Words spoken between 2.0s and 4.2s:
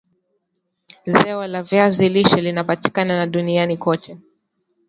lishe linapatika na duniani kote